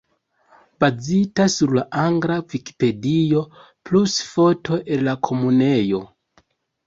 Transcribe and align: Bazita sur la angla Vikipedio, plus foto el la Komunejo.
Bazita 0.83 1.43
sur 1.55 1.73
la 1.77 1.83
angla 2.05 2.37
Vikipedio, 2.53 3.43
plus 3.89 4.15
foto 4.29 4.79
el 4.97 5.05
la 5.09 5.13
Komunejo. 5.29 6.01